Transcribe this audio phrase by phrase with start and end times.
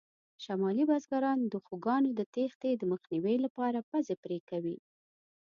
[0.43, 4.77] شمالي بزګران د خوکانو د تېښتې د مخنیوي لپاره پزې پرې کوي.